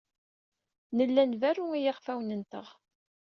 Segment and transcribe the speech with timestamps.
[0.95, 2.67] Nella nberru i yiɣfawen-nteɣ.